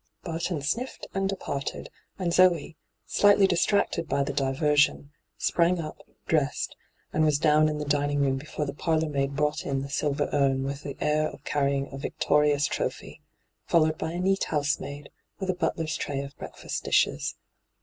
Barton 0.23 0.63
sniffed 0.63 1.05
and 1.13 1.29
departed, 1.29 1.91
and 2.17 2.33
Zoe, 2.33 2.75
slightly 3.05 3.45
distracted 3.45 4.09
by 4.09 4.23
the 4.23 4.33
diversion, 4.33 5.11
sprang 5.37 5.79
up, 5.79 6.01
dressed, 6.25 6.75
and 7.13 7.23
was 7.23 7.37
down 7.37 7.69
in 7.69 7.77
the 7.77 7.85
dining 7.85 8.19
room 8.21 8.37
before 8.37 8.65
the 8.65 8.73
parlourmaid 8.73 9.35
brought 9.35 9.63
in 9.63 9.83
the 9.83 9.89
silver 9.91 10.27
urn 10.33 10.63
with 10.63 10.81
the 10.81 10.97
air 10.99 11.27
of 11.29 11.43
carrying 11.43 11.87
a 11.93 11.99
victorious 11.99 12.65
trophy, 12.65 13.21
followed 13.67 13.99
by 13.99 14.13
a 14.13 14.19
neat 14.19 14.45
housemaid 14.45 15.11
with 15.37 15.51
a 15.51 15.55
butler's 15.55 15.95
tray 15.95 16.21
of 16.21 16.35
breakfast 16.35 16.83
dishes. 16.83 17.35